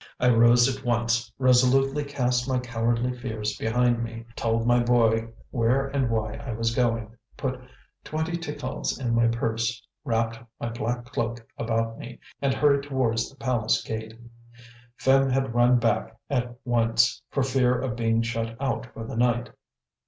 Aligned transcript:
I 0.19 0.31
rose 0.31 0.67
at 0.67 0.83
once, 0.83 1.31
resolutely 1.37 2.03
cast 2.03 2.49
my 2.49 2.57
cowardly 2.57 3.15
fears 3.15 3.55
behind 3.55 4.03
me, 4.03 4.25
told 4.35 4.65
my 4.65 4.79
boy 4.81 5.27
where 5.51 5.89
and 5.89 6.09
why 6.09 6.37
I 6.37 6.53
was 6.53 6.73
going, 6.73 7.15
put 7.37 7.59
twenty 8.03 8.31
ticals 8.35 8.99
in 8.99 9.13
my 9.13 9.27
purse, 9.27 9.85
wrapped 10.03 10.39
my 10.59 10.69
black 10.69 11.05
cloak 11.05 11.47
about 11.55 11.99
me, 11.99 12.19
and 12.41 12.51
hurried 12.51 12.81
towards 12.81 13.29
the 13.29 13.35
palace 13.35 13.83
gate. 13.83 14.17
Phim 14.97 15.29
had 15.29 15.53
run 15.53 15.77
back 15.77 16.17
at 16.31 16.55
once, 16.65 17.21
for 17.29 17.43
fear 17.43 17.79
of 17.79 17.95
being 17.95 18.23
shut 18.23 18.57
out 18.59 18.87
for 18.95 19.03
the 19.05 19.15
night. 19.15 19.51